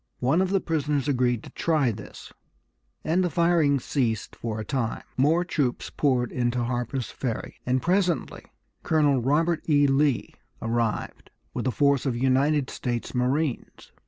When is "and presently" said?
7.67-8.45